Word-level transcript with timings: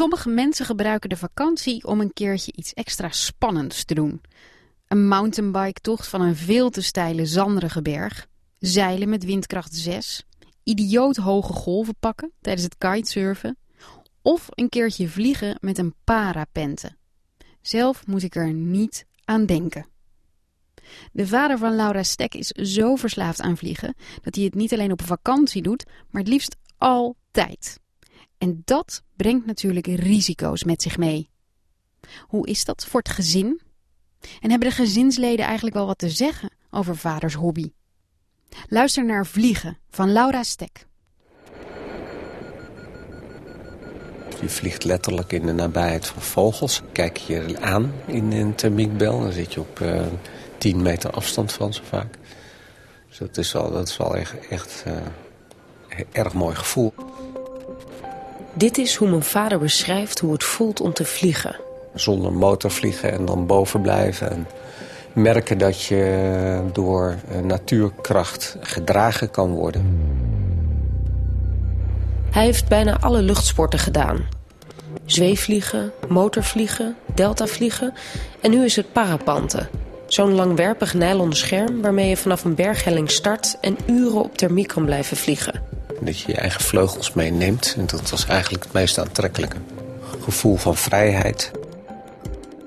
Sommige 0.00 0.28
mensen 0.28 0.66
gebruiken 0.66 1.08
de 1.08 1.16
vakantie 1.16 1.86
om 1.86 2.00
een 2.00 2.12
keertje 2.12 2.52
iets 2.54 2.74
extra 2.74 3.10
spannends 3.10 3.84
te 3.84 3.94
doen. 3.94 4.20
Een 4.88 5.08
mountainbike-tocht 5.08 6.08
van 6.08 6.20
een 6.20 6.36
veel 6.36 6.70
te 6.70 6.82
steile 6.82 7.26
zanderige 7.26 7.82
berg. 7.82 8.26
Zeilen 8.58 9.08
met 9.08 9.24
windkracht 9.24 9.74
6. 9.74 10.24
Idioot 10.62 11.16
hoge 11.16 11.52
golven 11.52 11.94
pakken 12.00 12.32
tijdens 12.40 12.64
het 12.64 12.78
kitesurfen. 12.78 13.56
Of 14.22 14.46
een 14.50 14.68
keertje 14.68 15.08
vliegen 15.08 15.58
met 15.60 15.78
een 15.78 15.94
parapente. 16.04 16.96
Zelf 17.60 18.06
moet 18.06 18.22
ik 18.22 18.34
er 18.34 18.52
niet 18.52 19.06
aan 19.24 19.46
denken. 19.46 19.86
De 21.12 21.26
vader 21.26 21.58
van 21.58 21.76
Laura 21.76 22.02
Stek 22.02 22.34
is 22.34 22.48
zo 22.48 22.96
verslaafd 22.96 23.40
aan 23.40 23.56
vliegen 23.56 23.94
dat 24.22 24.34
hij 24.34 24.44
het 24.44 24.54
niet 24.54 24.72
alleen 24.72 24.92
op 24.92 25.02
vakantie 25.02 25.62
doet, 25.62 25.84
maar 26.10 26.22
het 26.22 26.30
liefst 26.30 26.56
altijd. 26.78 27.80
En 28.40 28.62
dat 28.64 29.02
brengt 29.16 29.46
natuurlijk 29.46 29.86
risico's 29.86 30.64
met 30.64 30.82
zich 30.82 30.98
mee. 30.98 31.30
Hoe 32.20 32.46
is 32.46 32.64
dat 32.64 32.84
voor 32.84 33.00
het 33.00 33.08
gezin? 33.08 33.60
En 34.40 34.50
hebben 34.50 34.68
de 34.68 34.74
gezinsleden 34.74 35.44
eigenlijk 35.44 35.76
wel 35.76 35.86
wat 35.86 35.98
te 35.98 36.10
zeggen 36.10 36.50
over 36.70 36.96
vaders 36.96 37.34
hobby? 37.34 37.72
Luister 38.68 39.04
naar 39.04 39.26
Vliegen 39.26 39.78
van 39.90 40.12
Laura 40.12 40.42
Stek. 40.42 40.86
Je 44.40 44.48
vliegt 44.48 44.84
letterlijk 44.84 45.32
in 45.32 45.46
de 45.46 45.52
nabijheid 45.52 46.06
van 46.06 46.22
vogels. 46.22 46.82
Kijk 46.92 47.16
je 47.16 47.60
aan 47.60 47.92
in 48.06 48.32
een 48.32 48.54
thermiekbel, 48.54 49.20
dan 49.20 49.32
zit 49.32 49.54
je 49.54 49.60
op 49.60 49.80
uh, 49.80 50.06
10 50.58 50.82
meter 50.82 51.10
afstand 51.10 51.52
van 51.52 51.72
zo 51.72 51.82
vaak. 51.84 52.14
Dus 53.08 53.18
dat 53.18 53.36
is 53.36 53.52
wel, 53.52 53.70
dat 53.70 53.88
is 53.88 53.96
wel 53.96 54.16
echt, 54.16 54.48
echt 54.48 54.84
uh, 54.86 54.96
erg 56.12 56.32
mooi 56.32 56.54
gevoel. 56.54 56.92
Dit 58.60 58.78
is 58.78 58.94
hoe 58.94 59.08
mijn 59.08 59.22
vader 59.22 59.58
beschrijft 59.58 60.18
hoe 60.18 60.32
het 60.32 60.44
voelt 60.44 60.80
om 60.80 60.92
te 60.92 61.04
vliegen. 61.04 61.56
Zonder 61.94 62.32
motor 62.32 62.70
vliegen 62.70 63.12
en 63.12 63.24
dan 63.24 63.46
boven 63.46 63.80
blijven. 63.80 64.30
En 64.30 64.46
merken 65.12 65.58
dat 65.58 65.82
je 65.82 66.60
door 66.72 67.14
natuurkracht 67.42 68.56
gedragen 68.60 69.30
kan 69.30 69.50
worden. 69.50 69.98
Hij 72.30 72.44
heeft 72.44 72.68
bijna 72.68 72.98
alle 73.00 73.22
luchtsporten 73.22 73.78
gedaan. 73.78 74.28
Zweefvliegen, 75.04 75.92
motorvliegen, 76.08 76.96
deltavliegen 77.14 77.94
en 78.40 78.50
nu 78.50 78.64
is 78.64 78.76
het 78.76 78.92
parapanten. 78.92 79.68
Zo'n 80.06 80.34
langwerpig 80.34 80.94
nylon 80.94 81.32
scherm 81.32 81.82
waarmee 81.82 82.08
je 82.08 82.16
vanaf 82.16 82.44
een 82.44 82.54
berghelling 82.54 83.10
start... 83.10 83.58
en 83.60 83.76
uren 83.86 84.22
op 84.22 84.36
thermiek 84.36 84.68
kan 84.68 84.84
blijven 84.84 85.16
vliegen. 85.16 85.79
Dat 86.00 86.20
je 86.20 86.32
je 86.32 86.38
eigen 86.38 86.60
vleugels 86.60 87.12
meeneemt. 87.12 87.74
En 87.78 87.86
dat 87.86 88.10
was 88.10 88.26
eigenlijk 88.26 88.64
het 88.64 88.72
meest 88.72 88.98
aantrekkelijke. 88.98 89.56
Gevoel 90.20 90.56
van 90.56 90.76
vrijheid. 90.76 91.50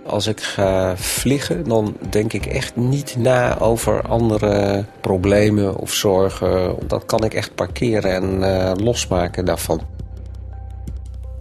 Als 0.06 0.28
ik 0.28 0.42
ga 0.42 0.98
vliegen, 0.98 1.64
dan 1.64 1.96
denk 2.10 2.34
ik 2.34 2.46
echt 2.46 2.76
niet 2.76 3.16
na 3.18 3.60
over 3.60 4.02
andere 4.02 4.86
problemen 5.02 5.78
of 5.78 5.94
zorgen. 5.94 6.76
Dat 6.88 7.06
kan 7.06 7.24
ik 7.24 7.34
echt 7.34 7.56
parkeren 7.56 8.14
en 8.14 8.40
uh, 8.40 8.72
losmaken 8.76 9.46
daarvan. 9.46 9.82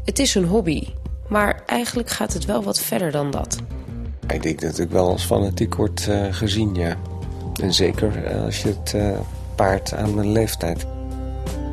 Het 0.04 0.18
is 0.18 0.34
een 0.34 0.44
hobby, 0.44 0.88
maar 1.28 1.62
eigenlijk 1.66 2.10
gaat 2.10 2.32
het 2.32 2.44
wel 2.44 2.62
wat 2.62 2.80
verder 2.80 3.10
dan 3.10 3.30
dat. 3.30 3.56
Ik 4.28 4.42
denk 4.42 4.60
dat 4.60 4.78
ik 4.78 4.90
wel 4.90 5.08
als 5.08 5.24
fanatiek 5.24 5.74
wordt 5.74 6.06
uh, 6.08 6.26
gezien, 6.30 6.74
ja. 6.74 6.96
En 7.62 7.74
zeker 7.74 8.34
als 8.44 8.62
je 8.62 8.68
het 8.68 8.92
uh, 8.96 9.18
paart 9.54 9.94
aan 9.94 10.14
mijn 10.14 10.32
leeftijd. 10.32 10.86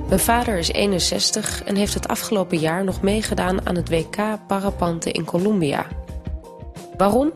Mijn 0.09 0.21
vader 0.21 0.57
is 0.57 0.71
61 0.71 1.63
en 1.63 1.75
heeft 1.75 1.93
het 1.93 2.07
afgelopen 2.07 2.57
jaar 2.57 2.83
nog 2.83 3.01
meegedaan 3.01 3.67
aan 3.67 3.75
het 3.75 3.89
WK 3.89 4.17
Parapanten 4.47 5.11
in 5.11 5.25
Colombia. 5.25 5.85
Waarom? 6.97 7.31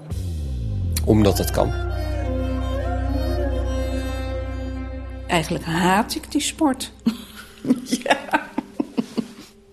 Omdat 1.05 1.37
het 1.37 1.51
kan. 1.51 1.73
Eigenlijk 5.27 5.65
haat 5.65 6.15
ik 6.15 6.31
die 6.31 6.41
sport. 6.41 6.91
ja. 8.03 8.47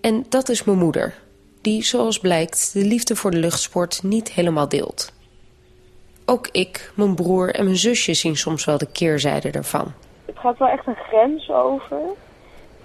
En 0.00 0.27
dat 0.28 0.49
is 0.49 0.65
mijn 0.65 0.78
moeder, 0.78 1.15
die 1.60 1.84
zoals 1.84 2.19
blijkt 2.19 2.72
de 2.72 2.84
liefde 2.84 3.16
voor 3.16 3.31
de 3.31 3.39
luchtsport 3.39 4.03
niet 4.03 4.33
helemaal 4.33 4.69
deelt. 4.69 5.12
Ook 6.25 6.49
ik, 6.53 6.93
mijn 6.94 7.15
broer 7.15 7.55
en 7.55 7.65
mijn 7.65 7.77
zusje 7.77 8.15
zien 8.15 8.37
soms 8.37 8.65
wel 8.65 8.78
de 8.78 8.93
keerzijde 8.93 9.50
ervan. 9.50 9.93
Het 10.27 10.39
gaat 10.39 10.59
wel 10.59 10.69
echt 10.69 10.87
een 10.87 10.97
grens 11.09 11.50
over, 11.50 12.00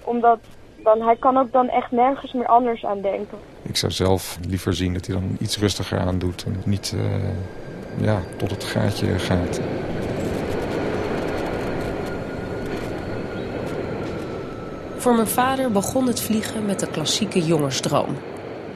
omdat 0.06 0.38
dan, 0.86 1.02
hij 1.02 1.16
kan 1.16 1.36
ook 1.36 1.52
dan 1.52 1.68
echt 1.68 1.90
nergens 1.90 2.32
meer 2.32 2.46
anders 2.46 2.84
aan 2.84 3.00
denken. 3.00 3.38
Ik 3.62 3.76
zou 3.76 3.92
zelf 3.92 4.38
liever 4.48 4.74
zien 4.74 4.92
dat 4.92 5.06
hij 5.06 5.14
dan 5.14 5.36
iets 5.40 5.58
rustiger 5.58 5.98
aan 5.98 6.18
doet 6.18 6.44
en 6.44 6.62
niet 6.64 6.92
uh, 6.94 7.02
ja, 7.96 8.20
tot 8.36 8.50
het 8.50 8.64
gaatje 8.64 9.18
gaat. 9.18 9.60
Voor 14.96 15.14
mijn 15.14 15.26
vader 15.26 15.72
begon 15.72 16.06
het 16.06 16.20
vliegen 16.20 16.66
met 16.66 16.80
de 16.80 16.90
klassieke 16.90 17.44
jongensdroom. 17.44 18.16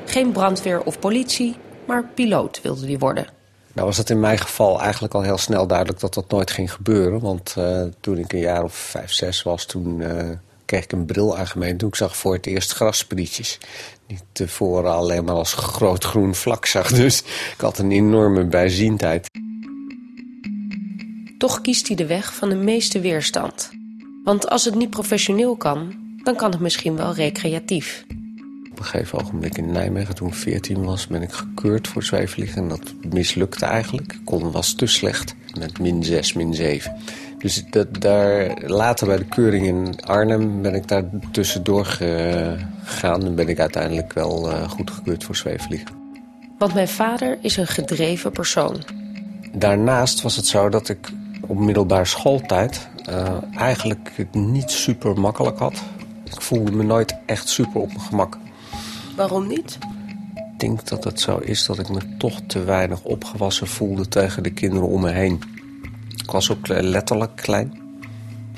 Geen 0.05 0.33
brandweer 0.33 0.83
of 0.83 0.99
politie, 0.99 1.57
maar 1.87 2.05
piloot 2.15 2.63
wilde 2.63 2.87
hij 2.87 2.99
worden. 2.99 3.27
Nou 3.73 3.87
was 3.87 3.97
het 3.97 4.11
in 4.11 4.21
mijn 4.21 4.39
geval 4.39 4.81
eigenlijk 4.81 5.15
al 5.15 5.23
heel 5.23 5.39
snel 5.39 5.67
duidelijk 5.67 6.01
dat 6.01 6.15
dat 6.15 6.31
nooit 6.31 6.51
ging 6.51 6.73
gebeuren. 6.73 7.21
Want 7.21 7.55
uh, 7.59 7.83
toen 8.01 8.19
ik 8.19 8.33
een 8.33 8.39
jaar 8.39 8.63
of 8.63 8.75
vijf, 8.75 9.13
zes 9.13 9.43
was, 9.43 9.65
toen 9.65 10.01
uh, 10.01 10.31
kreeg 10.71 10.85
ik 10.85 10.93
een 10.93 11.05
bril 11.05 11.37
aangemeen. 11.37 11.77
Toen 11.77 11.89
ik 11.89 11.95
zag 11.95 12.17
voor 12.17 12.33
het 12.33 12.47
eerst 12.47 12.73
grasprietjes. 12.73 13.59
Die 14.07 14.19
tevoren 14.33 14.93
alleen 14.93 15.25
maar 15.25 15.35
als 15.35 15.53
groot 15.53 16.05
groen 16.05 16.35
vlak 16.35 16.67
zag. 16.67 16.93
Dus 17.03 17.19
ik 17.55 17.61
had 17.61 17.79
een 17.79 17.91
enorme 17.91 18.45
bijziendheid. 18.45 19.31
Toch 21.39 21.61
kiest 21.61 21.87
hij 21.87 21.97
de 21.97 22.07
weg 22.07 22.35
van 22.35 22.49
de 22.49 22.55
meeste 22.55 23.01
weerstand. 23.01 23.71
Want 24.25 24.49
als 24.49 24.65
het 24.65 24.75
niet 24.75 24.91
professioneel 24.91 25.57
kan, 25.57 25.95
dan 26.23 26.37
kan 26.37 26.51
het 26.51 26.61
misschien 26.61 26.97
wel 26.97 27.15
recreatief. 27.15 28.05
Op 28.71 28.79
een 28.79 28.85
gegeven 28.85 29.19
ogenblik 29.19 29.59
in 29.59 29.73
Nijmegen, 29.73 30.15
toen 30.15 30.29
ik 30.29 30.35
14 30.35 30.85
was, 30.85 31.07
ben 31.07 31.23
ik 31.23 31.33
gekeurd 31.33 31.89
voor 31.89 32.03
zweefvliegen. 32.03 32.63
En 32.63 32.69
dat 32.69 32.95
mislukte 33.09 33.65
eigenlijk. 33.65 34.13
Ik 34.13 34.21
kon 34.25 34.51
was 34.51 34.73
te 34.73 34.87
slecht. 34.87 35.35
Met 35.59 35.79
min 35.79 36.05
6, 36.05 36.33
min 36.33 36.55
7. 36.55 36.97
Dus 37.41 37.65
dat, 37.71 38.01
daar, 38.01 38.59
later 38.67 39.07
bij 39.07 39.17
de 39.17 39.25
keuring 39.25 39.67
in 39.67 40.01
Arnhem 40.01 40.63
ben 40.63 40.75
ik 40.75 40.89
daar 40.89 41.05
tussendoor 41.33 41.85
gegaan. 41.85 43.25
En 43.25 43.35
ben 43.35 43.49
ik 43.49 43.59
uiteindelijk 43.59 44.13
wel 44.13 44.51
uh, 44.51 44.71
goedgekeurd 44.71 45.25
voor 45.25 45.37
zweefvliegen. 45.37 45.89
Want 46.59 46.75
mijn 46.75 46.89
vader 46.89 47.39
is 47.41 47.57
een 47.57 47.67
gedreven 47.67 48.31
persoon. 48.31 48.83
Daarnaast 49.53 50.23
was 50.23 50.37
het 50.37 50.47
zo 50.47 50.69
dat 50.69 50.89
ik 50.89 51.11
op 51.47 51.59
middelbare 51.59 52.05
schooltijd 52.05 52.89
uh, 53.09 53.37
eigenlijk 53.57 54.13
het 54.15 54.35
niet 54.35 54.71
super 54.71 55.21
makkelijk 55.21 55.59
had. 55.59 55.83
Ik 56.25 56.41
voelde 56.41 56.73
me 56.73 56.83
nooit 56.83 57.17
echt 57.27 57.49
super 57.49 57.81
op 57.81 57.89
mijn 57.89 58.01
gemak. 58.01 58.39
Waarom 59.17 59.47
niet? 59.47 59.79
Ik 60.35 60.61
denk 60.69 60.89
dat 60.89 61.05
het 61.05 61.21
zo 61.21 61.39
is 61.39 61.67
dat 61.67 61.79
ik 61.79 61.89
me 61.89 62.17
toch 62.19 62.41
te 62.47 62.65
weinig 62.65 63.03
opgewassen 63.03 63.67
voelde 63.67 64.09
tegen 64.09 64.43
de 64.43 64.51
kinderen 64.51 64.89
om 64.89 65.01
me 65.01 65.11
heen. 65.11 65.43
Was 66.33 66.51
ook 66.51 66.69
letterlijk 66.69 67.37
klein. 67.37 67.81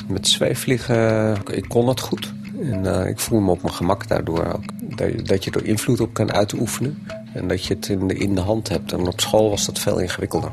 Met 0.08 0.28
zweefvliegen, 0.28 1.36
ik 1.50 1.68
kon 1.68 1.88
het 1.88 2.00
goed. 2.00 2.32
En 2.60 2.84
uh, 2.84 3.06
ik 3.06 3.18
voel 3.18 3.40
me 3.40 3.50
op 3.50 3.62
mijn 3.62 3.74
gemak 3.74 4.08
daardoor 4.08 4.52
ook. 4.52 4.62
Dat, 4.96 5.26
dat 5.26 5.44
je 5.44 5.50
er 5.50 5.64
invloed 5.64 6.00
op 6.00 6.14
kan 6.14 6.32
uitoefenen. 6.32 7.06
En 7.34 7.48
dat 7.48 7.64
je 7.64 7.74
het 7.74 7.88
in 7.88 8.08
de, 8.08 8.14
in 8.14 8.34
de 8.34 8.40
hand 8.40 8.68
hebt. 8.68 8.92
En 8.92 9.06
op 9.06 9.20
school 9.20 9.50
was 9.50 9.66
dat 9.66 9.78
veel 9.78 9.98
ingewikkelder. 9.98 10.52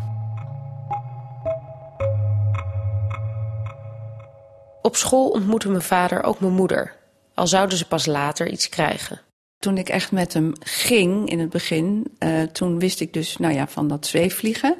Op 4.81 4.95
school 4.95 5.29
ontmoette 5.29 5.69
mijn 5.69 5.81
vader 5.81 6.23
ook 6.23 6.39
mijn 6.39 6.53
moeder. 6.53 6.95
Al 7.33 7.47
zouden 7.47 7.77
ze 7.77 7.87
pas 7.87 8.05
later 8.05 8.49
iets 8.49 8.69
krijgen. 8.69 9.21
Toen 9.59 9.77
ik 9.77 9.89
echt 9.89 10.11
met 10.11 10.33
hem 10.33 10.53
ging 10.59 11.29
in 11.29 11.39
het 11.39 11.49
begin, 11.49 12.05
uh, 12.19 12.41
toen 12.41 12.79
wist 12.79 12.99
ik 12.99 13.13
dus 13.13 13.37
nou 13.37 13.53
ja, 13.53 13.67
van 13.67 13.87
dat 13.87 14.05
zweefvliegen. 14.05 14.75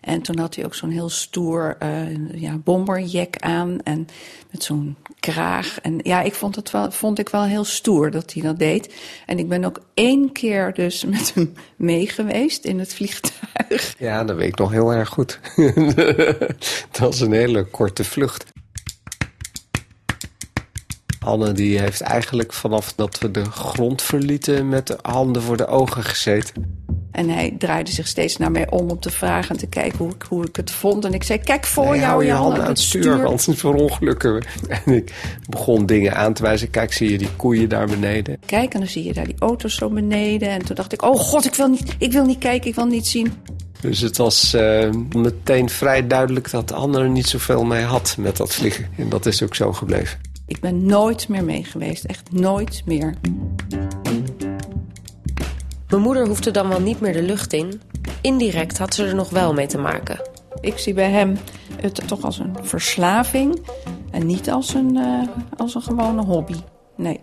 En 0.00 0.22
toen 0.22 0.38
had 0.38 0.54
hij 0.54 0.64
ook 0.64 0.74
zo'n 0.74 0.90
heel 0.90 1.08
stoer 1.08 1.76
uh, 1.82 2.40
ja, 2.40 2.56
bomberjack 2.56 3.36
aan 3.36 3.80
en 3.82 4.08
met 4.50 4.62
zo'n 4.62 4.96
kraag. 5.20 5.80
En 5.80 5.98
ja, 6.02 6.22
ik 6.22 6.34
vond 6.34 6.56
het 6.56 6.70
wel, 6.70 6.90
vond 6.90 7.18
ik 7.18 7.28
wel 7.28 7.42
heel 7.42 7.64
stoer 7.64 8.10
dat 8.10 8.32
hij 8.32 8.42
dat 8.42 8.58
deed. 8.58 8.94
En 9.26 9.38
ik 9.38 9.48
ben 9.48 9.64
ook 9.64 9.80
één 9.94 10.32
keer 10.32 10.74
dus 10.74 11.04
met 11.14 11.34
hem 11.34 11.52
mee 11.76 12.06
geweest 12.06 12.64
in 12.64 12.78
het 12.78 12.94
vliegtuig. 12.94 13.94
Ja, 13.98 14.24
dat 14.24 14.36
weet 14.36 14.48
ik 14.48 14.58
nog 14.58 14.70
heel 14.70 14.92
erg 14.92 15.08
goed. 15.08 15.40
dat 16.90 16.98
was 16.98 17.20
een 17.20 17.32
hele 17.32 17.64
korte 17.64 18.04
vlucht. 18.04 18.52
Anne 21.24 21.52
die 21.52 21.78
heeft 21.78 22.00
eigenlijk 22.00 22.52
vanaf 22.52 22.92
dat 22.96 23.18
we 23.18 23.30
de 23.30 23.44
grond 23.44 24.02
verlieten 24.02 24.68
met 24.68 24.86
de 24.86 24.98
handen 25.02 25.42
voor 25.42 25.56
de 25.56 25.66
ogen 25.66 26.04
gezeten. 26.04 26.80
En 27.12 27.28
hij 27.28 27.54
draaide 27.58 27.90
zich 27.90 28.06
steeds 28.06 28.36
naar 28.36 28.50
mij 28.50 28.70
om 28.70 28.90
om 28.90 29.00
te 29.00 29.10
vragen 29.10 29.50
en 29.50 29.56
te 29.56 29.66
kijken 29.66 29.98
hoe 29.98 30.10
ik, 30.10 30.22
hoe 30.28 30.46
ik 30.46 30.56
het 30.56 30.70
vond. 30.70 31.04
En 31.04 31.14
ik 31.14 31.22
zei, 31.22 31.38
kijk 31.38 31.66
voor 31.66 31.90
Nee, 31.90 31.94
jou, 31.94 32.06
hou 32.06 32.22
je 32.22 32.28
Jan, 32.28 32.40
handen 32.40 32.62
aan 32.62 32.68
het 32.68 32.78
stuur, 32.78 33.22
want 33.22 33.44
het 33.46 33.58
verongelukken. 33.58 34.44
En 34.68 34.92
ik 34.92 35.12
begon 35.48 35.86
dingen 35.86 36.16
aan 36.16 36.32
te 36.32 36.42
wijzen. 36.42 36.70
Kijk, 36.70 36.92
zie 36.92 37.10
je 37.10 37.18
die 37.18 37.30
koeien 37.36 37.68
daar 37.68 37.86
beneden? 37.86 38.38
Kijk, 38.46 38.74
en 38.74 38.80
dan 38.80 38.88
zie 38.88 39.04
je 39.04 39.12
daar 39.12 39.24
die 39.24 39.38
auto's 39.38 39.74
zo 39.74 39.88
beneden. 39.88 40.48
En 40.48 40.64
toen 40.64 40.76
dacht 40.76 40.92
ik, 40.92 41.02
oh 41.02 41.18
god, 41.18 41.44
ik 41.44 41.54
wil 41.54 41.68
niet, 41.68 41.94
ik 41.98 42.12
wil 42.12 42.24
niet 42.24 42.38
kijken, 42.38 42.68
ik 42.68 42.74
wil 42.74 42.86
niet 42.86 43.06
zien. 43.06 43.32
Dus 43.80 44.00
het 44.00 44.16
was 44.16 44.54
eh, 44.54 44.90
meteen 45.16 45.70
vrij 45.70 46.06
duidelijk 46.06 46.50
dat 46.50 46.68
de 46.68 46.74
andere 46.74 47.08
niet 47.08 47.26
zoveel 47.26 47.64
mee 47.64 47.82
had 47.82 48.16
met 48.18 48.36
dat 48.36 48.54
vliegen. 48.54 48.88
En 48.96 49.08
dat 49.08 49.26
is 49.26 49.42
ook 49.42 49.54
zo 49.54 49.72
gebleven. 49.72 50.31
Ik 50.52 50.60
ben 50.60 50.86
nooit 50.86 51.28
meer 51.28 51.44
mee 51.44 51.64
geweest, 51.64 52.04
echt 52.04 52.32
nooit 52.32 52.82
meer. 52.84 53.14
Mijn 55.88 56.02
moeder 56.02 56.26
hoefde 56.26 56.50
dan 56.50 56.68
wel 56.68 56.80
niet 56.80 57.00
meer 57.00 57.12
de 57.12 57.22
lucht 57.22 57.52
in. 57.52 57.80
Indirect 58.20 58.78
had 58.78 58.94
ze 58.94 59.06
er 59.06 59.14
nog 59.14 59.30
wel 59.30 59.52
mee 59.52 59.66
te 59.66 59.78
maken. 59.78 60.20
Ik 60.60 60.78
zie 60.78 60.94
bij 60.94 61.10
hem 61.10 61.38
het 61.80 62.08
toch 62.08 62.22
als 62.22 62.38
een 62.38 62.56
verslaving 62.62 63.66
en 64.10 64.26
niet 64.26 64.50
als 64.50 64.74
een, 64.74 64.96
eh, 64.96 65.28
als 65.56 65.74
een 65.74 65.82
gewone 65.82 66.24
hobby. 66.24 66.56
Nee. 66.96 67.20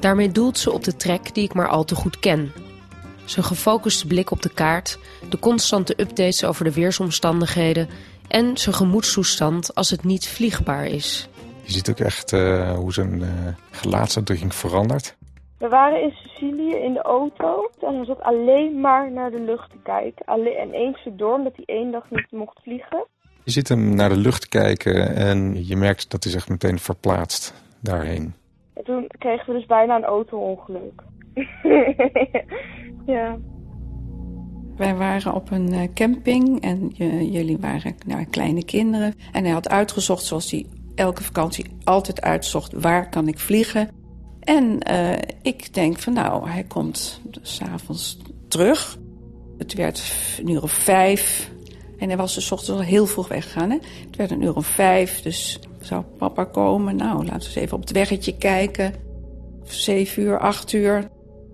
Daarmee 0.00 0.32
doelt 0.32 0.58
ze 0.58 0.72
op 0.72 0.84
de 0.84 0.96
trek 0.96 1.34
die 1.34 1.44
ik 1.44 1.54
maar 1.54 1.68
al 1.68 1.84
te 1.84 1.94
goed 1.94 2.18
ken. 2.18 2.52
Zijn 3.24 3.44
gefocuste 3.44 4.06
blik 4.06 4.30
op 4.30 4.42
de 4.42 4.52
kaart, 4.54 4.98
de 5.30 5.38
constante 5.38 6.00
updates 6.00 6.44
over 6.44 6.64
de 6.64 6.72
weersomstandigheden 6.72 7.88
en 8.32 8.56
zijn 8.56 8.74
gemoedstoestand 8.74 9.74
als 9.74 9.90
het 9.90 10.04
niet 10.04 10.28
vliegbaar 10.28 10.84
is. 10.86 11.28
Je 11.62 11.72
ziet 11.72 11.90
ook 11.90 11.98
echt 11.98 12.32
eh, 12.32 12.74
hoe 12.74 12.92
zijn 12.92 13.22
eh, 13.22 13.28
gelaatsuitdrukking 13.70 14.54
verandert. 14.54 15.16
We 15.58 15.68
waren 15.68 16.02
in 16.02 16.10
Sicilië 16.10 16.74
in 16.74 16.92
de 16.92 17.02
auto 17.02 17.70
en 17.80 17.94
hij 17.94 18.04
zat 18.04 18.20
alleen 18.20 18.80
maar 18.80 19.12
naar 19.12 19.30
de 19.30 19.40
lucht 19.40 19.70
te 19.70 19.76
kijken. 19.82 20.24
Alleen, 20.26 20.56
en 20.56 20.72
eens 20.72 21.08
door, 21.12 21.34
omdat 21.34 21.52
hij 21.56 21.76
één 21.76 21.90
dag 21.90 22.10
niet 22.10 22.30
mocht 22.30 22.60
vliegen. 22.62 23.06
Je 23.44 23.50
ziet 23.50 23.68
hem 23.68 23.94
naar 23.94 24.08
de 24.08 24.16
lucht 24.16 24.48
kijken 24.48 25.16
en 25.16 25.66
je 25.66 25.76
merkt 25.76 26.10
dat 26.10 26.24
hij 26.24 26.32
zich 26.32 26.48
meteen 26.48 26.78
verplaatst 26.78 27.54
daarheen. 27.80 28.34
En 28.74 28.84
toen 28.84 29.06
kregen 29.18 29.46
we 29.46 29.58
dus 29.58 29.66
bijna 29.66 29.96
een 29.96 30.04
auto-ongeluk. 30.04 31.02
ja. 33.14 33.38
Wij 34.76 34.94
waren 34.94 35.34
op 35.34 35.50
een 35.50 35.72
eh, 35.72 35.88
camping 35.94 36.60
en 36.60 36.88
jullie 37.30 37.58
waren 37.58 37.96
nou, 38.06 38.24
kleine 38.24 38.64
kinderen. 38.64 39.14
En 39.32 39.44
hij 39.44 39.52
had 39.52 39.68
uitgezocht, 39.68 40.24
zoals 40.24 40.50
hij 40.50 40.66
elke 40.94 41.22
vakantie 41.22 41.66
altijd 41.84 42.20
uitzocht, 42.20 42.72
waar 42.72 43.08
kan 43.08 43.28
ik 43.28 43.38
vliegen. 43.38 43.88
En 44.40 44.80
eh, 44.80 45.18
ik 45.42 45.74
denk 45.74 45.98
van 45.98 46.12
nou, 46.12 46.48
hij 46.48 46.64
komt 46.64 47.20
s'avonds 47.42 48.18
terug. 48.48 48.98
Het 49.58 49.74
werd 49.74 50.02
een 50.38 50.50
uur 50.50 50.62
of 50.62 50.72
vijf. 50.72 51.50
En 51.98 52.08
hij 52.08 52.16
was 52.16 52.34
dus 52.34 52.46
's 52.46 52.50
ochtends 52.50 52.80
al 52.80 52.86
heel 52.86 53.06
vroeg 53.06 53.28
weggegaan. 53.28 53.70
Hè? 53.70 53.78
Het 54.06 54.16
werd 54.16 54.30
een 54.30 54.42
uur 54.42 54.56
of 54.56 54.66
vijf, 54.66 55.22
dus 55.22 55.58
zou 55.80 56.04
papa 56.18 56.44
komen? 56.44 56.96
Nou, 56.96 57.24
laten 57.24 57.38
we 57.38 57.44
eens 57.46 57.54
even 57.54 57.76
op 57.76 57.80
het 57.80 57.92
weggetje 57.92 58.36
kijken. 58.36 58.94
Zeven 59.64 60.22
uur, 60.22 60.38
acht 60.38 60.72
uur. 60.72 61.10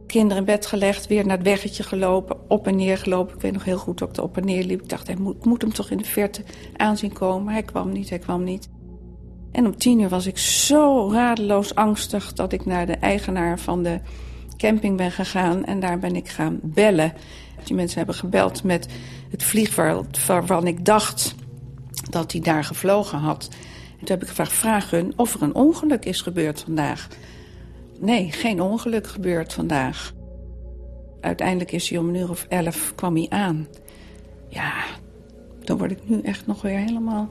Kinderen 0.09 0.39
in 0.39 0.45
bed 0.45 0.67
gelegd, 0.67 1.07
weer 1.07 1.27
naar 1.27 1.37
het 1.37 1.47
weggetje 1.47 1.83
gelopen, 1.83 2.37
op 2.49 2.67
en 2.67 2.77
neer 2.77 2.99
gelopen. 2.99 3.35
Ik 3.35 3.41
weet 3.41 3.53
nog 3.53 3.65
heel 3.65 3.79
goed 3.79 3.99
dat 3.99 4.09
ik 4.09 4.17
er 4.17 4.23
op 4.23 4.37
en 4.37 4.45
neer 4.45 4.65
liep. 4.65 4.83
Ik 4.83 4.89
dacht, 4.89 5.07
hij 5.07 5.17
moet, 5.17 5.45
moet 5.45 5.63
hem 5.63 5.73
toch 5.73 5.91
in 5.91 5.97
de 5.97 6.05
verte 6.05 6.43
aanzien 6.77 7.13
komen. 7.13 7.53
Hij 7.53 7.63
kwam 7.63 7.93
niet, 7.93 8.09
hij 8.09 8.19
kwam 8.19 8.45
niet. 8.45 8.69
En 9.53 9.67
om 9.67 9.77
tien 9.77 10.01
uur 10.01 10.09
was 10.09 10.27
ik 10.27 10.39
zo 10.39 11.11
radeloos 11.13 11.75
angstig 11.75 12.33
dat 12.33 12.53
ik 12.53 12.65
naar 12.65 12.87
de 12.87 12.93
eigenaar 12.93 13.59
van 13.59 13.83
de 13.83 14.01
camping 14.57 14.97
ben 14.97 15.11
gegaan. 15.11 15.65
En 15.65 15.81
daar 15.81 15.99
ben 15.99 16.17
ik 16.17 16.29
gaan 16.29 16.61
bellen. 16.63 17.13
Die 17.65 17.77
mensen 17.77 17.99
hebben 17.99 18.15
gebeld 18.15 18.63
met 18.63 18.89
het 19.31 19.43
vliegveld 19.43 20.27
waarvan 20.27 20.67
ik 20.67 20.85
dacht 20.85 21.35
dat 22.11 22.33
hij 22.33 22.41
daar 22.41 22.65
gevlogen 22.65 23.19
had. 23.19 23.49
En 23.91 23.99
toen 23.99 24.09
heb 24.09 24.23
ik 24.23 24.29
gevraagd, 24.29 24.53
vraag 24.53 24.91
hun 24.91 25.13
of 25.17 25.35
er 25.35 25.43
een 25.43 25.55
ongeluk 25.55 26.05
is 26.05 26.21
gebeurd 26.21 26.61
vandaag. 26.61 27.09
Nee, 28.01 28.33
geen 28.33 28.61
ongeluk 28.61 29.07
gebeurd 29.07 29.53
vandaag. 29.53 30.13
Uiteindelijk 31.21 31.73
is 31.73 31.89
hij 31.89 31.99
om 31.99 32.09
een 32.09 32.15
uur 32.15 32.31
of 32.31 32.47
elf 32.49 32.93
kwam 32.95 33.17
hij 33.17 33.27
aan. 33.29 33.69
Ja, 34.49 34.73
dan 35.65 35.79
word 35.79 35.91
ik 35.91 35.99
nu 36.03 36.21
echt 36.21 36.47
nog 36.47 36.63
weer 36.63 36.79
helemaal... 36.79 37.29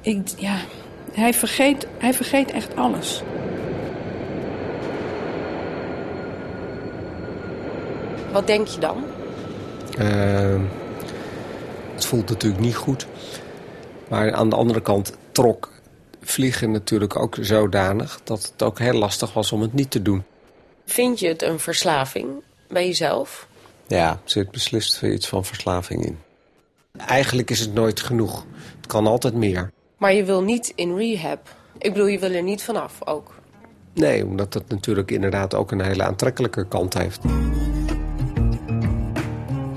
Ik, 0.00 0.28
ja, 0.36 0.56
hij 1.12 1.34
vergeet, 1.34 1.86
hij 1.98 2.14
vergeet 2.14 2.50
echt 2.50 2.76
alles. 2.76 3.22
Wat 8.32 8.46
denk 8.46 8.66
je 8.66 8.80
dan? 8.80 9.04
Eh, 9.98 10.60
het 11.94 12.04
voelt 12.04 12.28
natuurlijk 12.28 12.62
niet 12.62 12.76
goed. 12.76 13.06
Maar 14.08 14.32
aan 14.32 14.48
de 14.48 14.56
andere 14.56 14.80
kant 14.80 15.16
trok 15.32 15.70
vliegen 16.30 16.70
natuurlijk 16.70 17.16
ook 17.16 17.36
zodanig... 17.40 18.20
dat 18.24 18.42
het 18.52 18.62
ook 18.62 18.78
heel 18.78 18.98
lastig 18.98 19.32
was 19.32 19.52
om 19.52 19.60
het 19.60 19.72
niet 19.72 19.90
te 19.90 20.02
doen. 20.02 20.24
Vind 20.84 21.20
je 21.20 21.28
het 21.28 21.42
een 21.42 21.58
verslaving 21.58 22.28
bij 22.68 22.86
jezelf? 22.86 23.48
Ja, 23.86 24.10
er 24.10 24.18
zit 24.24 24.50
beslist 24.50 25.02
iets 25.02 25.28
van 25.28 25.44
verslaving 25.44 26.04
in. 26.04 26.18
Eigenlijk 26.96 27.50
is 27.50 27.60
het 27.60 27.74
nooit 27.74 28.00
genoeg. 28.00 28.44
Het 28.76 28.86
kan 28.86 29.06
altijd 29.06 29.34
meer. 29.34 29.70
Maar 29.96 30.12
je 30.12 30.24
wil 30.24 30.42
niet 30.42 30.72
in 30.74 30.96
rehab. 30.96 31.56
Ik 31.78 31.92
bedoel, 31.92 32.06
je 32.06 32.18
wil 32.18 32.30
er 32.30 32.42
niet 32.42 32.62
vanaf 32.62 33.06
ook. 33.06 33.34
Nee, 33.94 34.24
omdat 34.24 34.54
het 34.54 34.68
natuurlijk 34.68 35.10
inderdaad 35.10 35.54
ook 35.54 35.70
een 35.70 35.82
hele 35.82 36.02
aantrekkelijke 36.02 36.68
kant 36.68 36.94
heeft. 36.94 37.20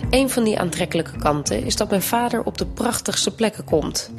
Een 0.10 0.30
van 0.30 0.44
die 0.44 0.60
aantrekkelijke 0.60 1.18
kanten 1.18 1.66
is 1.66 1.76
dat 1.76 1.90
mijn 1.90 2.02
vader 2.02 2.44
op 2.44 2.58
de 2.58 2.66
prachtigste 2.66 3.36
plekken 3.36 3.64
komt. 3.64 4.12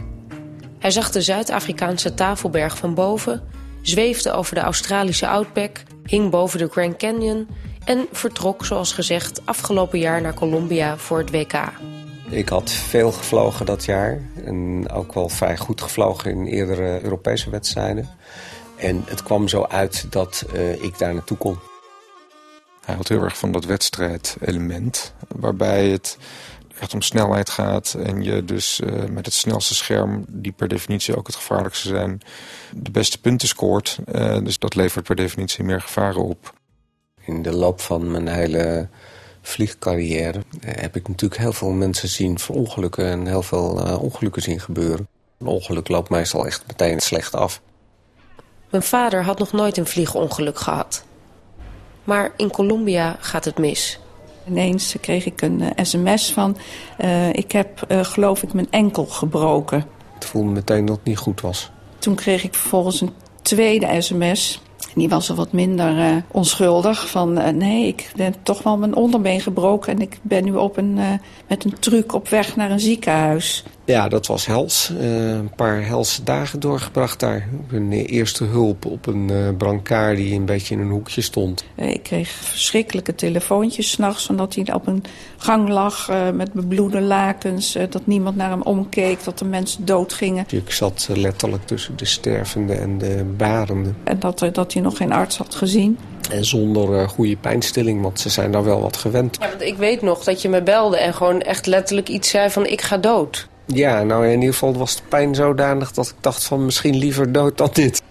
Hij 0.82 0.90
zag 0.90 1.10
de 1.10 1.20
Zuid-Afrikaanse 1.20 2.14
tafelberg 2.14 2.76
van 2.76 2.94
boven, 2.94 3.42
zweefde 3.82 4.32
over 4.32 4.54
de 4.54 4.60
Australische 4.60 5.28
Outback, 5.28 5.82
hing 6.04 6.30
boven 6.30 6.58
de 6.58 6.68
Grand 6.68 6.96
Canyon 6.96 7.48
en 7.84 8.06
vertrok, 8.12 8.64
zoals 8.64 8.92
gezegd, 8.92 9.40
afgelopen 9.44 9.98
jaar 9.98 10.20
naar 10.20 10.34
Colombia 10.34 10.96
voor 10.96 11.18
het 11.18 11.30
WK. 11.30 11.72
Ik 12.30 12.48
had 12.48 12.70
veel 12.70 13.12
gevlogen 13.12 13.66
dat 13.66 13.84
jaar. 13.84 14.20
En 14.44 14.90
ook 14.90 15.14
wel 15.14 15.28
vrij 15.28 15.56
goed 15.56 15.80
gevlogen 15.80 16.30
in 16.30 16.46
eerdere 16.46 17.02
Europese 17.02 17.50
wedstrijden. 17.50 18.08
En 18.76 19.04
het 19.06 19.22
kwam 19.22 19.48
zo 19.48 19.64
uit 19.64 20.06
dat 20.10 20.44
eh, 20.54 20.82
ik 20.82 20.98
daar 20.98 21.14
naartoe 21.14 21.36
kon. 21.36 21.58
Hij 22.84 22.94
houdt 22.94 23.08
heel 23.08 23.22
erg 23.22 23.38
van 23.38 23.52
dat 23.52 23.64
wedstrijdelement, 23.64 25.14
waarbij 25.28 25.88
het 25.88 26.18
echt 26.82 26.94
om 26.94 27.02
snelheid 27.02 27.50
gaat 27.50 27.94
en 28.04 28.22
je 28.22 28.44
dus 28.44 28.80
eh, 28.80 29.04
met 29.04 29.24
het 29.24 29.34
snelste 29.34 29.74
scherm, 29.74 30.24
die 30.28 30.52
per 30.52 30.68
definitie 30.68 31.16
ook 31.16 31.26
het 31.26 31.36
gevaarlijkste 31.36 31.88
zijn, 31.88 32.20
de 32.74 32.90
beste 32.90 33.20
punten 33.20 33.48
scoort. 33.48 33.98
Eh, 34.04 34.38
dus 34.42 34.58
dat 34.58 34.74
levert 34.74 35.04
per 35.04 35.16
definitie 35.16 35.64
meer 35.64 35.80
gevaren 35.80 36.22
op. 36.22 36.54
In 37.24 37.42
de 37.42 37.52
loop 37.52 37.80
van 37.80 38.10
mijn 38.10 38.28
hele 38.28 38.88
vliegcarrière 39.42 40.42
eh, 40.60 40.80
heb 40.80 40.96
ik 40.96 41.08
natuurlijk 41.08 41.40
heel 41.40 41.52
veel 41.52 41.70
mensen 41.70 42.08
zien 42.08 42.38
verongelukken 42.38 43.06
en 43.06 43.26
heel 43.26 43.42
veel 43.42 43.84
eh, 43.84 44.02
ongelukken 44.02 44.42
zien 44.42 44.60
gebeuren. 44.60 45.08
Een 45.38 45.46
ongeluk 45.46 45.88
loopt 45.88 46.10
meestal 46.10 46.46
echt 46.46 46.64
meteen 46.66 47.00
slecht 47.00 47.34
af. 47.34 47.60
Mijn 48.70 48.82
vader 48.82 49.24
had 49.24 49.38
nog 49.38 49.52
nooit 49.52 49.76
een 49.76 49.86
vliegongeluk 49.86 50.58
gehad. 50.58 51.04
Maar 52.04 52.32
in 52.36 52.50
Colombia 52.50 53.16
gaat 53.20 53.44
het 53.44 53.58
mis. 53.58 54.00
Ineens 54.48 54.94
kreeg 55.00 55.26
ik 55.26 55.42
een 55.42 55.60
eh, 55.60 55.84
sms 55.84 56.32
van... 56.32 56.56
eh, 56.96 57.28
ik 57.32 57.52
heb, 57.52 57.82
eh, 57.88 58.04
geloof 58.04 58.42
ik, 58.42 58.52
mijn 58.52 58.70
enkel 58.70 59.04
gebroken. 59.04 59.84
Het 60.14 60.24
voelde 60.24 60.50
meteen 60.50 60.84
dat 60.84 60.96
het 60.96 61.04
niet 61.04 61.18
goed 61.18 61.40
was. 61.40 61.70
Toen 61.98 62.14
kreeg 62.14 62.44
ik 62.44 62.54
vervolgens 62.54 63.00
een 63.00 63.12
tweede 63.42 64.02
sms. 64.02 64.62
Die 64.94 65.08
was 65.08 65.30
al 65.30 65.36
wat 65.36 65.52
minder 65.52 65.98
eh, 65.98 66.16
onschuldig. 66.30 67.08
Van 67.10 67.38
eh, 67.38 67.52
nee, 67.52 67.86
ik 67.86 68.12
ben 68.16 68.34
toch 68.42 68.62
wel 68.62 68.78
mijn 68.78 68.94
onderbeen 68.94 69.40
gebroken. 69.40 69.92
En 69.92 70.00
ik 70.00 70.18
ben 70.22 70.44
nu 70.44 70.54
op 70.54 70.76
een, 70.76 70.98
eh, 70.98 71.12
met 71.48 71.64
een 71.64 71.78
truc 71.78 72.12
op 72.14 72.28
weg 72.28 72.56
naar 72.56 72.70
een 72.70 72.80
ziekenhuis. 72.80 73.64
Ja, 73.84 74.08
dat 74.08 74.26
was 74.26 74.46
hels. 74.46 74.92
Eh, 75.00 75.30
een 75.30 75.50
paar 75.56 75.86
helse 75.86 76.22
dagen 76.24 76.60
doorgebracht 76.60 77.20
daar. 77.20 77.48
Een 77.70 77.92
eerste 77.92 78.44
hulp 78.44 78.84
op 78.86 79.06
een 79.06 79.30
eh 79.30 79.36
brancard 79.58 80.16
die 80.16 80.34
een 80.34 80.44
beetje 80.44 80.74
in 80.74 80.80
een 80.80 80.90
hoekje 80.90 81.20
stond. 81.20 81.64
Eh, 81.74 81.90
ik 81.90 82.02
kreeg 82.02 82.28
verschrikkelijke 82.28 83.14
telefoontjes 83.14 83.90
s'nachts. 83.90 84.28
Omdat 84.28 84.54
hij 84.54 84.74
op 84.74 84.86
een 84.86 85.04
gang 85.36 85.68
lag 85.68 86.08
eh, 86.08 86.30
met 86.30 86.52
bebloede 86.52 87.00
lakens. 87.00 87.74
eh, 87.74 87.84
dat 87.90 88.06
niemand 88.06 88.36
naar 88.36 88.50
hem 88.50 88.62
omkeek. 88.62 89.24
Dat 89.24 89.38
de 89.38 89.44
mensen 89.44 89.84
doodgingen. 89.84 90.44
Ik 90.50 90.70
zat 90.70 91.06
eh, 91.10 91.16
letterlijk 91.16 91.66
tussen 91.66 91.96
de 91.96 92.04
stervende 92.04 92.74
en 92.74 92.98
de 92.98 93.24
barende. 93.36 93.90
En 94.04 94.18
dat, 94.18 94.46
dat 94.52 94.72
hij 94.72 94.82
nog 94.82 94.96
geen 94.96 95.12
arts 95.12 95.36
had 95.36 95.54
gezien. 95.54 95.98
En 96.30 96.44
zonder 96.44 96.98
eh, 97.00 97.08
goede 97.08 97.36
pijnstilling, 97.36 98.02
want 98.02 98.20
ze 98.20 98.28
zijn 98.28 98.52
daar 98.52 98.64
wel 98.64 98.80
wat 98.80 98.96
gewend. 98.96 99.36
Ja, 99.40 99.48
want 99.48 99.62
ik 99.62 99.76
weet 99.76 100.02
nog 100.02 100.24
dat 100.24 100.42
je 100.42 100.48
me 100.48 100.62
belde 100.62 100.96
en 100.96 101.14
gewoon 101.14 101.40
echt 101.40 101.66
letterlijk 101.66 102.08
iets 102.08 102.30
zei 102.30 102.50
van 102.50 102.66
ik 102.66 102.80
ga 102.80 102.96
dood. 102.98 103.50
Ja, 103.66 104.02
nou 104.02 104.26
in 104.26 104.38
ieder 104.38 104.52
geval 104.52 104.76
was 104.76 104.96
de 104.96 105.02
pijn 105.08 105.34
zodanig 105.34 105.92
dat 105.92 106.08
ik 106.08 106.14
dacht 106.20 106.44
van 106.44 106.64
misschien 106.64 106.96
liever 106.96 107.32
dood 107.32 107.58
dan 107.58 107.70
dit. 107.72 108.02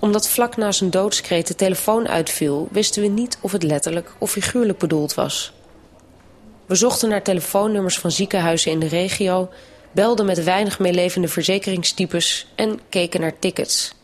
Omdat 0.00 0.28
vlak 0.28 0.56
na 0.56 0.72
zijn 0.72 0.90
doodskreet 0.90 1.46
de 1.46 1.54
telefoon 1.54 2.08
uitviel... 2.08 2.68
wisten 2.70 3.02
we 3.02 3.08
niet 3.08 3.38
of 3.40 3.52
het 3.52 3.62
letterlijk 3.62 4.12
of 4.18 4.30
figuurlijk 4.30 4.78
bedoeld 4.78 5.14
was. 5.14 5.52
We 6.66 6.74
zochten 6.74 7.08
naar 7.08 7.22
telefoonnummers 7.22 7.98
van 7.98 8.10
ziekenhuizen 8.10 8.72
in 8.72 8.78
de 8.78 8.88
regio... 8.88 9.48
belden 9.92 10.26
met 10.26 10.44
weinig 10.44 10.78
meelevende 10.78 11.28
verzekeringstypes 11.28 12.46
en 12.54 12.80
keken 12.88 13.20
naar 13.20 13.38
tickets. 13.38 13.94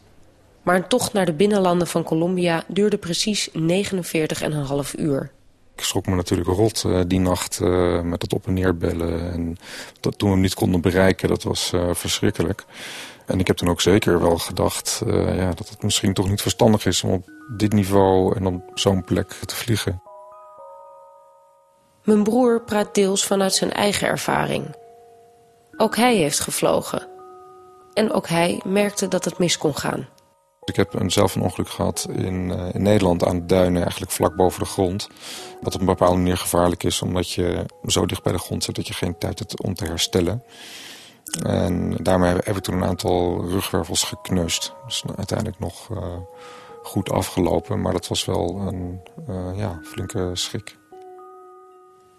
Maar 0.62 0.76
een 0.76 0.88
tocht 0.88 1.12
naar 1.12 1.26
de 1.26 1.32
binnenlanden 1.32 1.86
van 1.86 2.02
Colombia 2.02 2.64
duurde 2.68 2.98
precies 2.98 3.50
49,5 3.50 3.56
uur. 4.96 5.30
Ik 5.76 5.82
schrok 5.82 6.06
me 6.06 6.14
natuurlijk 6.14 6.48
rot 6.48 6.84
uh, 6.86 7.00
die 7.06 7.20
nacht 7.20 7.60
uh, 7.62 8.00
met 8.00 8.22
het 8.22 8.32
op 8.32 8.46
en 8.46 8.52
neer 8.52 8.76
bellen. 8.76 9.32
En 9.32 9.56
dat, 10.00 10.18
toen 10.18 10.28
we 10.28 10.34
hem 10.34 10.42
niet 10.42 10.54
konden 10.54 10.80
bereiken, 10.80 11.28
dat 11.28 11.42
was 11.42 11.72
uh, 11.74 11.90
verschrikkelijk. 11.92 12.64
En 13.26 13.40
ik 13.40 13.46
heb 13.46 13.56
toen 13.56 13.68
ook 13.68 13.80
zeker 13.80 14.20
wel 14.20 14.38
gedacht 14.38 15.02
ja, 15.06 15.52
dat 15.52 15.68
het 15.68 15.82
misschien 15.82 16.14
toch 16.14 16.28
niet 16.28 16.42
verstandig 16.42 16.86
is... 16.86 17.02
om 17.02 17.10
op 17.10 17.28
dit 17.56 17.72
niveau 17.72 18.36
en 18.36 18.46
op 18.46 18.62
zo'n 18.74 19.04
plek 19.04 19.32
te 19.32 19.54
vliegen. 19.54 20.02
Mijn 22.04 22.22
broer 22.22 22.60
praat 22.60 22.94
deels 22.94 23.26
vanuit 23.26 23.54
zijn 23.54 23.72
eigen 23.72 24.08
ervaring. 24.08 24.74
Ook 25.76 25.96
hij 25.96 26.16
heeft 26.16 26.40
gevlogen. 26.40 27.08
En 27.94 28.12
ook 28.12 28.28
hij 28.28 28.60
merkte 28.64 29.08
dat 29.08 29.24
het 29.24 29.38
mis 29.38 29.58
kon 29.58 29.76
gaan. 29.76 30.08
Ik 30.66 30.76
heb 30.76 30.94
een, 30.94 31.10
zelf 31.10 31.34
een 31.34 31.42
ongeluk 31.42 31.68
gehad 31.68 32.06
in, 32.12 32.48
uh, 32.48 32.74
in 32.74 32.82
Nederland 32.82 33.24
aan 33.24 33.38
de 33.38 33.46
duinen, 33.46 33.82
eigenlijk 33.82 34.12
vlak 34.12 34.36
boven 34.36 34.60
de 34.60 34.66
grond. 34.66 35.08
Wat 35.60 35.74
op 35.74 35.80
een 35.80 35.86
bepaalde 35.86 36.16
manier 36.16 36.36
gevaarlijk 36.36 36.82
is, 36.82 37.02
omdat 37.02 37.30
je 37.30 37.64
zo 37.86 38.06
dicht 38.06 38.22
bij 38.22 38.32
de 38.32 38.38
grond 38.38 38.64
zit 38.64 38.74
dat 38.74 38.86
je 38.86 38.94
geen 38.94 39.18
tijd 39.18 39.38
hebt 39.38 39.62
om 39.62 39.74
te 39.74 39.84
herstellen. 39.84 40.42
En 41.42 41.96
daarmee 42.02 42.34
heb 42.34 42.56
ik 42.56 42.62
toen 42.62 42.74
een 42.74 42.88
aantal 42.88 43.48
rugwervels 43.48 44.02
gekneusd. 44.02 44.72
Dus 44.86 45.04
uiteindelijk 45.16 45.58
nog 45.58 45.88
uh, 45.88 45.98
goed 46.82 47.10
afgelopen, 47.10 47.80
maar 47.80 47.92
dat 47.92 48.08
was 48.08 48.24
wel 48.24 48.56
een 48.66 49.00
uh, 49.28 49.58
ja, 49.58 49.80
flinke 49.82 50.30
schrik. 50.32 50.76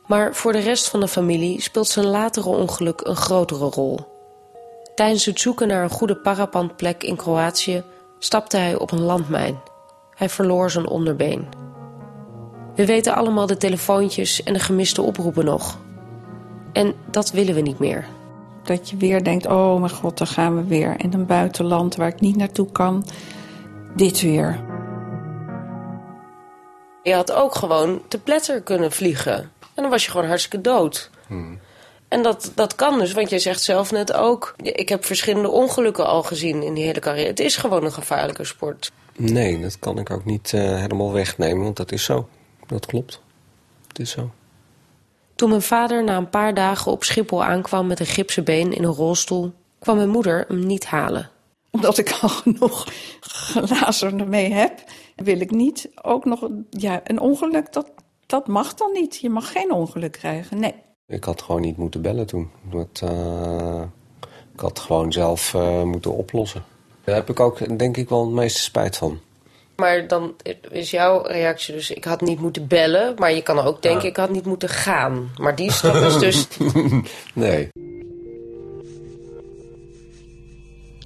Maar 0.05 0.35
voor 0.35 0.51
de 0.51 0.59
rest 0.59 0.89
van 0.89 0.99
de 0.99 1.07
familie 1.07 1.61
speelt 1.61 1.87
zijn 1.87 2.05
latere 2.05 2.49
ongeluk 2.49 3.01
een 3.01 3.15
grotere 3.15 3.65
rol. 3.65 3.99
Tijdens 4.95 5.25
het 5.25 5.39
zoeken 5.39 5.67
naar 5.67 5.83
een 5.83 5.89
goede 5.89 6.15
parapandplek 6.15 7.03
in 7.03 7.15
Kroatië 7.15 7.83
stapte 8.19 8.57
hij 8.57 8.75
op 8.75 8.91
een 8.91 9.01
landmijn. 9.01 9.59
Hij 10.15 10.29
verloor 10.29 10.71
zijn 10.71 10.87
onderbeen. 10.87 11.47
We 12.75 12.85
weten 12.85 13.15
allemaal 13.15 13.45
de 13.45 13.57
telefoontjes 13.57 14.43
en 14.43 14.53
de 14.53 14.59
gemiste 14.59 15.01
oproepen 15.01 15.45
nog. 15.45 15.77
En 16.73 16.93
dat 17.11 17.31
willen 17.31 17.55
we 17.55 17.61
niet 17.61 17.79
meer. 17.79 18.05
Dat 18.63 18.89
je 18.89 18.97
weer 18.97 19.23
denkt, 19.23 19.45
oh 19.45 19.79
mijn 19.79 19.91
god, 19.91 20.17
daar 20.17 20.27
gaan 20.27 20.55
we 20.55 20.63
weer. 20.63 20.95
In 20.97 21.13
een 21.13 21.25
buitenland 21.25 21.95
waar 21.95 22.07
ik 22.07 22.19
niet 22.19 22.35
naartoe 22.35 22.71
kan. 22.71 23.05
Dit 23.95 24.21
weer. 24.21 24.59
Je 27.03 27.13
had 27.13 27.31
ook 27.31 27.55
gewoon 27.55 28.01
te 28.07 28.19
pletter 28.19 28.61
kunnen 28.61 28.91
vliegen. 28.91 29.51
En 29.73 29.83
dan 29.83 29.89
was 29.89 30.05
je 30.05 30.11
gewoon 30.11 30.27
hartstikke 30.27 30.61
dood. 30.61 31.09
Hmm. 31.27 31.59
En 32.07 32.23
dat, 32.23 32.51
dat 32.55 32.75
kan 32.75 32.99
dus, 32.99 33.13
want 33.13 33.29
jij 33.29 33.39
zegt 33.39 33.61
zelf 33.61 33.91
net 33.91 34.13
ook... 34.13 34.55
ik 34.61 34.89
heb 34.89 35.05
verschillende 35.05 35.49
ongelukken 35.49 36.07
al 36.07 36.23
gezien 36.23 36.63
in 36.63 36.73
die 36.73 36.85
hele 36.85 36.99
carrière. 36.99 37.27
Het 37.27 37.39
is 37.39 37.55
gewoon 37.55 37.83
een 37.83 37.91
gevaarlijke 37.91 38.43
sport. 38.43 38.91
Nee, 39.15 39.61
dat 39.61 39.79
kan 39.79 39.99
ik 39.99 40.11
ook 40.11 40.25
niet 40.25 40.51
uh, 40.51 40.61
helemaal 40.61 41.11
wegnemen, 41.11 41.63
want 41.63 41.77
dat 41.77 41.91
is 41.91 42.03
zo. 42.03 42.27
Dat 42.67 42.85
klopt. 42.85 43.21
Het 43.87 43.99
is 43.99 44.11
zo. 44.11 44.31
Toen 45.35 45.49
mijn 45.49 45.61
vader 45.61 46.03
na 46.03 46.17
een 46.17 46.29
paar 46.29 46.53
dagen 46.53 46.91
op 46.91 47.03
Schiphol 47.03 47.43
aankwam 47.43 47.87
met 47.87 47.99
een 47.99 48.05
gipsen 48.05 48.43
been 48.43 48.73
in 48.73 48.83
een 48.83 48.93
rolstoel... 48.93 49.53
kwam 49.79 49.95
mijn 49.95 50.09
moeder 50.09 50.45
hem 50.47 50.65
niet 50.65 50.85
halen. 50.85 51.29
Omdat 51.71 51.97
ik 51.97 52.17
al 52.21 52.29
genoeg 52.29 52.87
glazen 53.19 54.19
ermee 54.19 54.53
heb, 54.53 54.83
wil 55.15 55.39
ik 55.39 55.51
niet 55.51 55.89
ook 56.01 56.25
nog... 56.25 56.49
Ja, 56.69 57.01
een 57.03 57.19
ongeluk, 57.19 57.73
dat, 57.73 57.91
dat 58.25 58.47
mag 58.47 58.73
dan 58.73 58.91
niet. 58.91 59.19
Je 59.19 59.29
mag 59.29 59.51
geen 59.51 59.71
ongeluk 59.71 60.11
krijgen, 60.11 60.59
nee. 60.59 60.85
Ik 61.07 61.23
had 61.23 61.41
gewoon 61.41 61.61
niet 61.61 61.77
moeten 61.77 62.01
bellen 62.01 62.25
toen. 62.25 62.49
Dat, 62.69 63.01
uh, 63.03 63.81
ik 64.53 64.59
had 64.59 64.79
gewoon 64.79 65.11
zelf 65.11 65.53
uh, 65.53 65.83
moeten 65.83 66.13
oplossen. 66.13 66.63
Daar 67.03 67.15
heb 67.15 67.29
ik 67.29 67.39
ook 67.39 67.77
denk 67.79 67.97
ik 67.97 68.09
wel 68.09 68.25
het 68.25 68.33
meeste 68.33 68.61
spijt 68.61 68.97
van. 68.97 69.19
Maar 69.75 70.07
dan 70.07 70.35
is 70.71 70.91
jouw 70.91 71.21
reactie 71.21 71.73
dus, 71.73 71.91
ik 71.91 72.03
had 72.03 72.21
niet 72.21 72.39
moeten 72.39 72.67
bellen. 72.67 73.15
Maar 73.17 73.33
je 73.33 73.41
kan 73.41 73.59
ook 73.59 73.81
denken, 73.81 74.01
ja. 74.01 74.09
ik 74.09 74.17
had 74.17 74.29
niet 74.29 74.45
moeten 74.45 74.69
gaan. 74.69 75.31
Maar 75.37 75.55
die 75.55 75.71
stap 75.71 75.95
is 75.95 76.17
dus... 76.17 76.47
nee. 77.33 77.69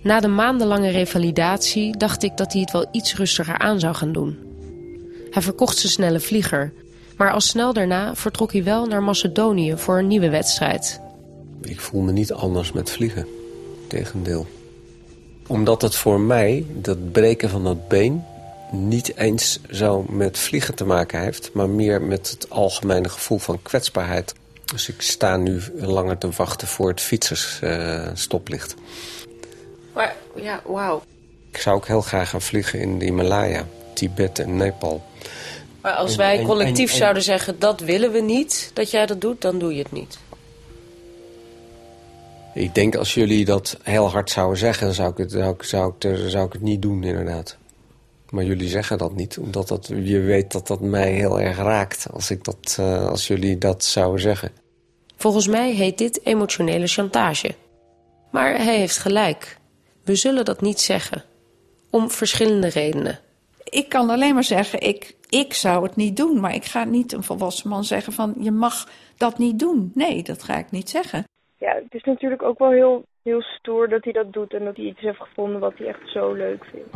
Na 0.01 0.19
de 0.19 0.27
maandenlange 0.27 0.89
revalidatie 0.89 1.97
dacht 1.97 2.23
ik 2.23 2.37
dat 2.37 2.51
hij 2.51 2.61
het 2.61 2.71
wel 2.71 2.87
iets 2.91 3.15
rustiger 3.15 3.57
aan 3.57 3.79
zou 3.79 3.95
gaan 3.95 4.11
doen. 4.11 4.39
Hij 5.29 5.41
verkocht 5.41 5.77
zijn 5.77 5.91
snelle 5.91 6.19
vlieger... 6.19 6.73
Maar 7.21 7.31
al 7.31 7.41
snel 7.41 7.73
daarna 7.73 8.15
vertrok 8.15 8.51
hij 8.51 8.63
wel 8.63 8.85
naar 8.85 9.03
Macedonië 9.03 9.77
voor 9.77 9.97
een 9.97 10.07
nieuwe 10.07 10.29
wedstrijd. 10.29 11.01
Ik 11.61 11.79
voel 11.79 12.01
me 12.01 12.11
niet 12.11 12.33
anders 12.33 12.71
met 12.71 12.89
vliegen. 12.89 13.27
Tegendeel. 13.87 14.47
Omdat 15.47 15.81
het 15.81 15.95
voor 15.95 16.19
mij, 16.19 16.65
dat 16.73 17.11
breken 17.11 17.49
van 17.49 17.63
dat 17.63 17.87
been... 17.87 18.23
niet 18.71 19.15
eens 19.15 19.59
zo 19.69 20.05
met 20.09 20.39
vliegen 20.39 20.75
te 20.75 20.85
maken 20.85 21.21
heeft... 21.21 21.53
maar 21.53 21.69
meer 21.69 22.01
met 22.01 22.29
het 22.29 22.49
algemene 22.49 23.09
gevoel 23.09 23.37
van 23.37 23.61
kwetsbaarheid. 23.61 24.33
Dus 24.65 24.89
ik 24.89 25.01
sta 25.01 25.37
nu 25.37 25.61
langer 25.75 26.17
te 26.17 26.29
wachten 26.29 26.67
voor 26.67 26.89
het 26.89 27.01
fietsersstoplicht. 27.01 28.75
Uh, 28.75 28.81
maar 29.95 30.15
ja, 30.35 30.61
wauw. 30.65 31.01
Ik 31.51 31.57
zou 31.57 31.75
ook 31.75 31.87
heel 31.87 32.01
graag 32.01 32.29
gaan 32.29 32.41
vliegen 32.41 32.79
in 32.79 32.99
de 32.99 33.05
Himalaya, 33.05 33.65
Tibet 33.93 34.39
en 34.39 34.57
Nepal... 34.57 35.09
Maar 35.81 35.93
als 35.93 36.15
wij 36.15 36.43
collectief 36.43 36.91
zouden 36.91 37.23
zeggen, 37.23 37.59
dat 37.59 37.79
willen 37.79 38.11
we 38.11 38.21
niet, 38.21 38.71
dat 38.73 38.91
jij 38.91 39.05
dat 39.05 39.21
doet, 39.21 39.41
dan 39.41 39.59
doe 39.59 39.75
je 39.75 39.81
het 39.81 39.91
niet. 39.91 40.19
Ik 42.53 42.75
denk 42.75 42.95
als 42.95 43.13
jullie 43.13 43.45
dat 43.45 43.77
heel 43.83 44.09
hard 44.09 44.29
zouden 44.29 44.57
zeggen, 44.57 44.85
dan 44.85 44.95
zou 44.95 45.11
ik 45.11 45.17
het, 45.17 45.31
zou 45.31 45.53
ik, 45.53 45.63
zou 45.63 45.93
ik, 45.97 46.29
zou 46.29 46.45
ik 46.45 46.53
het 46.53 46.61
niet 46.61 46.81
doen 46.81 47.03
inderdaad. 47.03 47.57
Maar 48.29 48.43
jullie 48.43 48.69
zeggen 48.69 48.97
dat 48.97 49.15
niet, 49.15 49.37
omdat 49.37 49.67
dat, 49.67 49.87
je 49.87 50.19
weet 50.19 50.51
dat 50.51 50.67
dat 50.67 50.79
mij 50.79 51.11
heel 51.11 51.39
erg 51.39 51.57
raakt 51.57 52.07
als, 52.13 52.31
ik 52.31 52.43
dat, 52.43 52.77
uh, 52.79 53.07
als 53.07 53.27
jullie 53.27 53.57
dat 53.57 53.83
zouden 53.83 54.21
zeggen. 54.21 54.51
Volgens 55.17 55.47
mij 55.47 55.73
heet 55.73 55.97
dit 55.97 56.25
emotionele 56.25 56.87
chantage. 56.87 57.55
Maar 58.31 58.57
hij 58.57 58.77
heeft 58.77 58.97
gelijk. 58.97 59.57
We 60.03 60.15
zullen 60.15 60.45
dat 60.45 60.61
niet 60.61 60.79
zeggen. 60.79 61.23
Om 61.89 62.11
verschillende 62.11 62.67
redenen. 62.67 63.19
Ik 63.71 63.89
kan 63.89 64.09
alleen 64.09 64.33
maar 64.33 64.43
zeggen, 64.43 64.81
ik, 64.81 65.15
ik 65.29 65.53
zou 65.53 65.83
het 65.83 65.95
niet 65.95 66.17
doen. 66.17 66.39
Maar 66.39 66.53
ik 66.53 66.65
ga 66.65 66.83
niet 66.83 67.13
een 67.13 67.23
volwassen 67.23 67.69
man 67.69 67.83
zeggen 67.83 68.13
van 68.13 68.35
je 68.39 68.51
mag 68.51 68.89
dat 69.17 69.37
niet 69.37 69.59
doen. 69.59 69.91
Nee, 69.93 70.23
dat 70.23 70.43
ga 70.43 70.57
ik 70.57 70.71
niet 70.71 70.89
zeggen. 70.89 71.23
Ja, 71.57 71.73
het 71.73 71.93
is 71.93 72.03
natuurlijk 72.03 72.41
ook 72.41 72.59
wel 72.59 72.71
heel, 72.71 73.03
heel 73.23 73.41
stoer 73.41 73.89
dat 73.89 74.03
hij 74.03 74.13
dat 74.13 74.33
doet 74.33 74.53
en 74.53 74.65
dat 74.65 74.75
hij 74.75 74.85
iets 74.85 74.99
heeft 74.99 75.21
gevonden 75.21 75.59
wat 75.59 75.73
hij 75.77 75.87
echt 75.87 76.11
zo 76.13 76.33
leuk 76.33 76.65
vindt. 76.65 76.93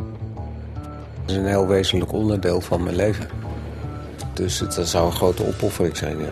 Het 1.20 1.30
is 1.30 1.36
een 1.36 1.46
heel 1.46 1.66
wezenlijk 1.66 2.12
onderdeel 2.12 2.60
van 2.60 2.82
mijn 2.82 2.96
leven. 2.96 3.28
Dus 4.34 4.60
het 4.60 4.72
zou 4.72 5.06
een 5.06 5.12
grote 5.12 5.46
opoffering 5.46 5.96
zijn, 5.96 6.18
ja. 6.18 6.28